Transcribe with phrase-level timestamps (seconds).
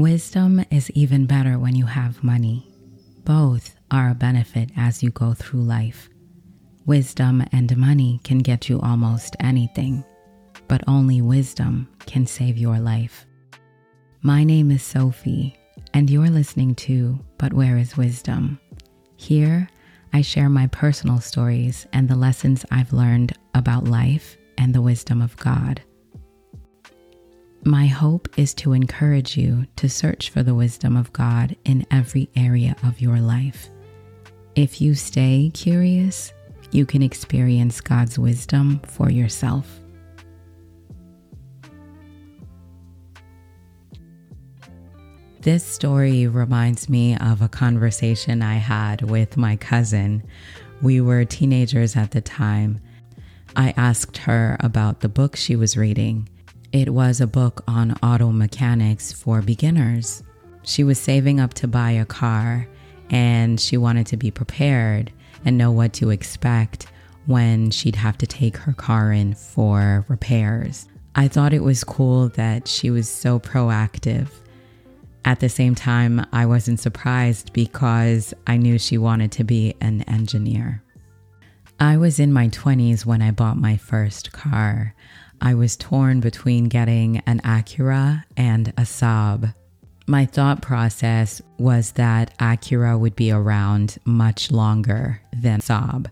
[0.00, 2.66] Wisdom is even better when you have money.
[3.22, 6.08] Both are a benefit as you go through life.
[6.86, 10.02] Wisdom and money can get you almost anything,
[10.68, 13.26] but only wisdom can save your life.
[14.22, 15.54] My name is Sophie,
[15.92, 18.58] and you're listening to But Where is Wisdom?
[19.16, 19.68] Here,
[20.14, 25.20] I share my personal stories and the lessons I've learned about life and the wisdom
[25.20, 25.82] of God.
[27.64, 32.30] My hope is to encourage you to search for the wisdom of God in every
[32.34, 33.68] area of your life.
[34.54, 36.32] If you stay curious,
[36.72, 39.78] you can experience God's wisdom for yourself.
[45.40, 50.22] This story reminds me of a conversation I had with my cousin.
[50.80, 52.80] We were teenagers at the time.
[53.54, 56.26] I asked her about the book she was reading
[56.72, 60.22] it was a book on auto mechanics for beginners.
[60.62, 62.68] She was saving up to buy a car
[63.10, 65.12] and she wanted to be prepared
[65.44, 66.86] and know what to expect
[67.26, 70.88] when she'd have to take her car in for repairs.
[71.16, 74.28] I thought it was cool that she was so proactive.
[75.24, 80.02] At the same time, I wasn't surprised because I knew she wanted to be an
[80.02, 80.82] engineer.
[81.80, 84.94] I was in my 20s when I bought my first car.
[85.42, 89.54] I was torn between getting an Acura and a Saab.
[90.06, 96.08] My thought process was that Acura would be around much longer than Saab,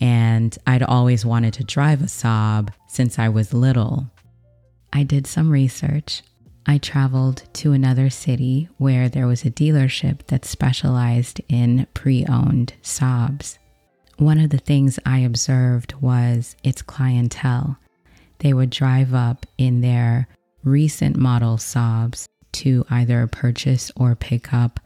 [0.00, 4.10] and I'd always wanted to drive a Saab since I was little.
[4.92, 6.22] I did some research.
[6.66, 12.74] I traveled to another city where there was a dealership that specialized in pre owned
[12.82, 13.56] Saabs.
[14.18, 17.78] One of the things I observed was its clientele
[18.38, 20.28] they would drive up in their
[20.64, 24.80] recent model Saabs to either purchase or pick up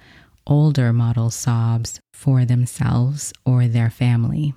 [0.47, 4.55] older model Saabs for themselves or their family.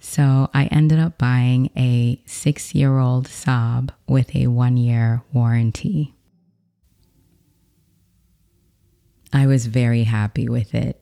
[0.00, 6.14] So I ended up buying a six year old Saab with a one year warranty.
[9.32, 11.00] I was very happy with it.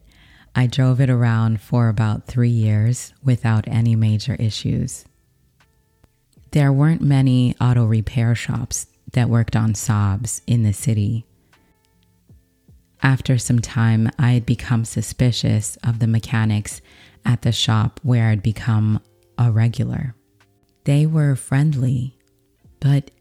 [0.53, 5.05] I drove it around for about three years without any major issues.
[6.51, 11.25] There weren't many auto repair shops that worked on Saabs in the city.
[13.03, 16.81] After some time, I had become suspicious of the mechanics
[17.23, 18.99] at the shop where I'd become
[19.37, 20.15] a regular.
[20.85, 22.17] They were friendly,
[22.79, 23.11] but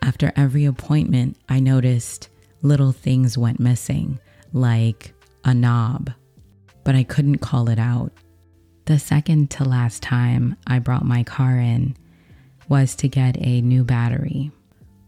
[0.00, 2.30] after every appointment, I noticed
[2.62, 4.18] little things went missing,
[4.52, 5.12] like
[5.44, 6.10] a knob,
[6.84, 8.12] but I couldn't call it out.
[8.86, 11.96] The second to last time I brought my car in,
[12.70, 14.50] was to get a new battery.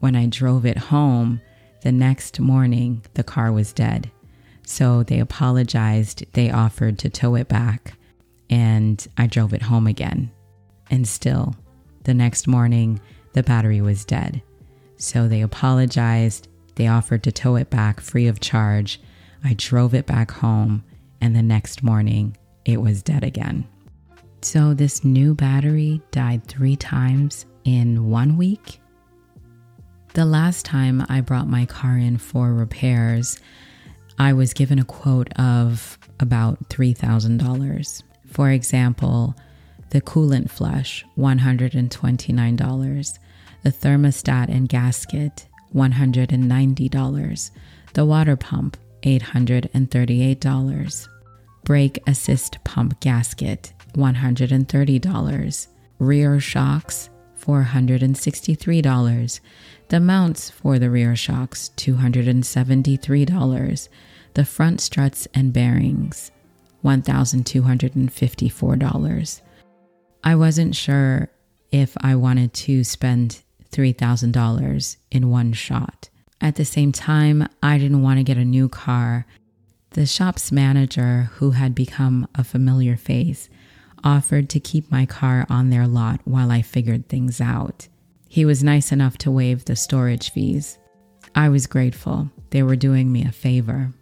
[0.00, 1.41] When I drove it home,
[1.83, 4.11] the next morning the car was dead.
[4.67, 7.95] So they apologized, they offered to tow it back,
[8.50, 10.33] and I drove it home again.
[10.91, 11.55] And still,
[12.03, 13.00] the next morning,
[13.33, 14.43] the battery was dead.
[14.97, 19.00] So they apologized, they offered to tow it back free of charge.
[19.44, 20.84] I drove it back home,
[21.21, 23.69] and the next morning, it was dead again.
[24.41, 28.81] So this new battery died three times in one week.
[30.15, 33.39] The last time I brought my car in for repairs,
[34.19, 38.03] I was given a quote of about $3,000.
[38.27, 39.34] For example,
[39.91, 43.19] the coolant flush, $129,
[43.62, 47.50] the thermostat and gasket, $190,
[47.94, 51.09] the water pump, $838,
[51.65, 55.67] brake assist pump gasket, $130,
[55.99, 57.09] rear shocks,
[57.43, 59.41] $463.
[59.89, 63.89] The mounts for the rear shocks, $273.
[64.35, 66.31] The front struts and bearings,
[66.85, 69.41] $1,254.
[70.25, 71.29] I wasn't sure
[71.71, 76.09] if I wanted to spend $3,000 in one shot.
[76.41, 79.27] At the same time, I didn't want to get a new car.
[79.91, 83.49] The shop's manager, who had become a familiar face,
[84.04, 87.88] offered to keep my car on their lot while I figured things out.
[88.28, 90.78] He was nice enough to waive the storage fees.
[91.34, 92.31] I was grateful.
[92.50, 93.93] They were doing me a favor.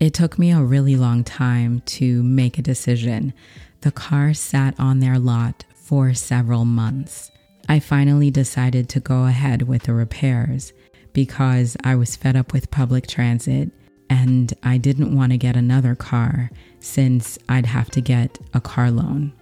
[0.00, 3.32] It took me a really long time to make a decision.
[3.80, 7.30] The car sat on their lot for several months.
[7.68, 10.72] I finally decided to go ahead with the repairs
[11.12, 13.70] because I was fed up with public transit
[14.10, 16.50] and I didn't want to get another car
[16.80, 19.32] since I'd have to get a car loan.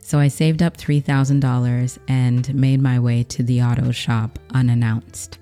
[0.00, 5.38] So I saved up $3,000 and made my way to the auto shop unannounced.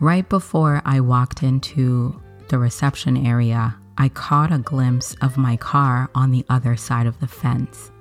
[0.00, 6.10] Right before I walked into the reception area, I caught a glimpse of my car
[6.14, 7.92] on the other side of the fence.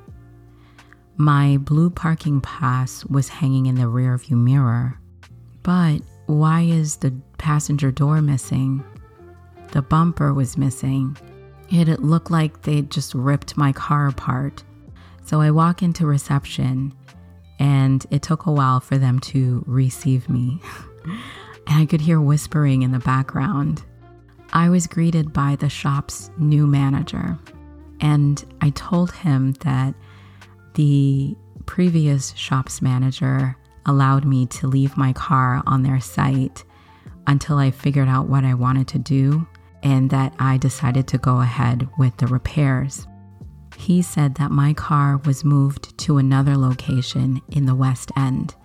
[1.18, 4.97] My blue parking pass was hanging in the rearview mirror.
[5.62, 6.00] But
[6.30, 8.84] why is the passenger door missing?
[9.72, 11.18] The bumper was missing.
[11.72, 14.64] It looked like they'd just ripped my car apart.
[15.26, 16.94] So I walk into reception,
[17.58, 20.62] and it took a while for them to receive me.
[21.04, 23.84] and I could hear whispering in the background.
[24.54, 27.40] I was greeted by the shop's new manager,
[28.02, 29.96] and I told him that
[30.76, 31.36] the
[31.66, 33.56] previous shop's manager
[33.86, 36.64] allowed me to leave my car on their site
[37.28, 39.48] until I figured out what I wanted to do
[39.84, 43.08] and that I decided to go ahead with the repairs.
[43.78, 48.56] He said that my car was moved to another location in the West End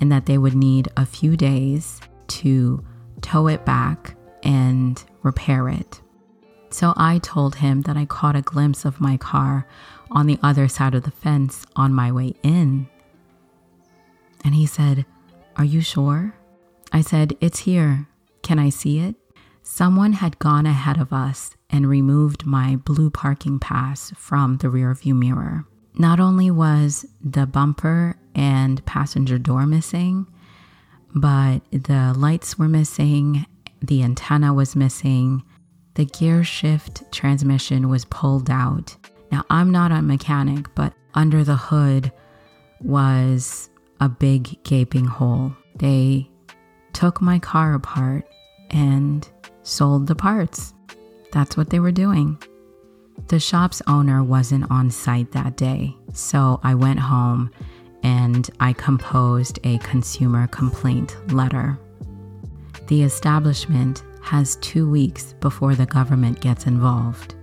[0.00, 2.82] and that they would need a few days to
[3.20, 6.00] tow it back and repair it.
[6.70, 9.66] So I told him that I caught a glimpse of my car
[10.10, 12.88] on the other side of the fence on my way in.
[14.44, 15.06] And he said,
[15.56, 16.34] Are you sure?
[16.92, 18.06] I said, It's here.
[18.42, 19.16] Can I see it?
[19.62, 25.16] Someone had gone ahead of us and removed my blue parking pass from the rearview
[25.16, 25.64] mirror.
[25.96, 30.26] Not only was the bumper and passenger door missing,
[31.14, 33.46] but the lights were missing,
[33.80, 35.42] the antenna was missing,
[35.94, 38.96] the gear shift transmission was pulled out.
[39.30, 42.12] Now, I'm not a mechanic, but under the hood
[42.80, 43.70] was
[44.00, 45.52] a big gaping hole.
[45.76, 46.28] They
[46.92, 48.26] took my car apart
[48.70, 49.28] and
[49.62, 50.74] sold the parts.
[51.32, 52.38] That's what they were doing.
[53.28, 57.50] The shop's owner wasn't on site that day, so I went home
[58.02, 61.78] and I composed a consumer complaint letter.
[62.88, 67.34] The establishment has two weeks before the government gets involved.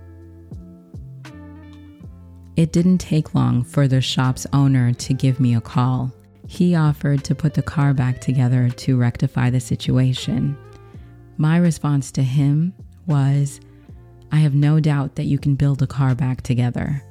[2.54, 6.12] It didn't take long for the shop's owner to give me a call.
[6.52, 10.54] He offered to put the car back together to rectify the situation.
[11.38, 12.74] My response to him
[13.06, 13.58] was,
[14.32, 17.02] I have no doubt that you can build a car back together,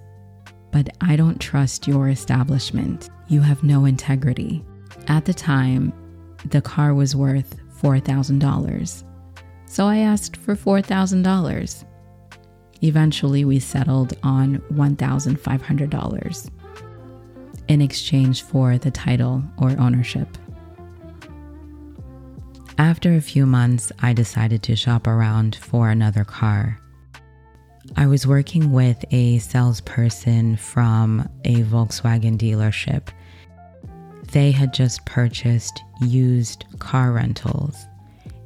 [0.69, 3.09] but I don't trust your establishment.
[3.29, 4.63] You have no integrity.
[5.07, 5.91] At the time,
[6.45, 9.03] the car was worth $4,000.
[9.65, 11.85] So I asked for $4,000.
[12.83, 16.61] Eventually, we settled on $1,500
[17.68, 20.38] in exchange for the title or ownership.
[22.78, 26.80] After a few months, I decided to shop around for another car.
[27.96, 33.10] I was working with a salesperson from a Volkswagen dealership.
[34.31, 37.86] They had just purchased used car rentals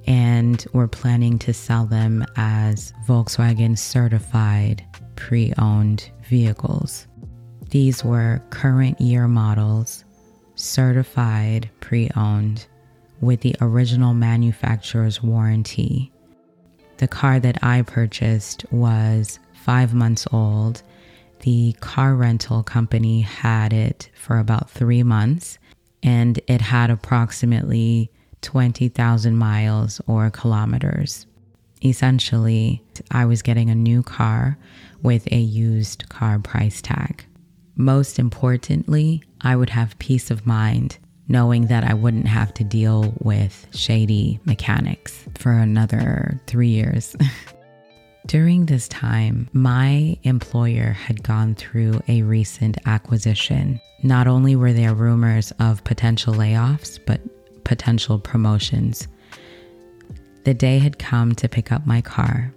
[0.07, 4.83] and were planning to sell them as Volkswagen certified
[5.15, 7.07] pre owned vehicles.
[7.75, 10.05] These were current year models,
[10.55, 12.67] certified pre owned
[13.19, 16.09] with the original manufacturer's warranty.
[16.99, 20.83] The car that I purchased was five months old.
[21.41, 25.59] The car rental company had it for about three months
[26.01, 28.09] and it had approximately
[28.41, 31.25] 20,000 miles or kilometers.
[31.83, 34.57] Essentially, I was getting a new car
[35.01, 37.25] with a used car price tag.
[37.75, 43.13] Most importantly, I would have peace of mind knowing that I wouldn't have to deal
[43.19, 47.15] with shady mechanics for another three years.
[48.27, 53.79] During this time, my employer had gone through a recent acquisition.
[54.01, 57.21] Not only were there rumors of potential layoffs, but
[57.63, 59.07] potential promotions.
[60.43, 62.51] The day had come to pick up my car.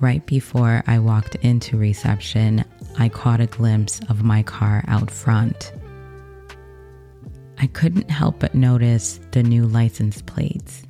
[0.00, 2.64] Right before I walked into reception,
[2.98, 5.72] I caught a glimpse of my car out front.
[7.58, 10.82] I couldn't help but notice the new license plates.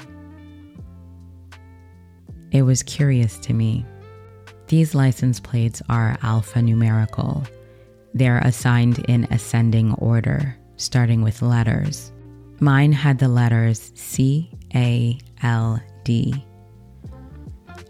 [2.50, 3.84] It was curious to me.
[4.68, 7.46] These license plates are alphanumerical.
[8.14, 12.12] They're assigned in ascending order, starting with letters.
[12.60, 16.44] Mine had the letters C A L D.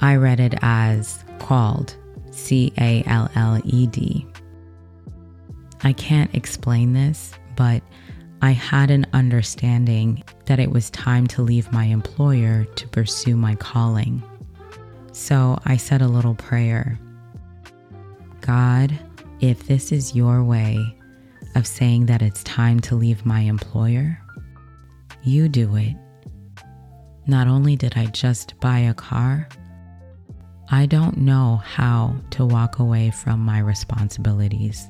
[0.00, 1.96] I read it as called,
[2.30, 4.26] C A L L E D.
[5.82, 7.82] I can't explain this, but
[8.42, 13.54] I had an understanding that it was time to leave my employer to pursue my
[13.54, 14.22] calling.
[15.12, 16.98] So I said a little prayer
[18.40, 18.98] God,
[19.40, 20.96] if this is your way
[21.54, 24.20] of saying that it's time to leave my employer,
[25.22, 25.94] you do it.
[27.26, 29.48] Not only did I just buy a car,
[30.70, 34.88] I don't know how to walk away from my responsibilities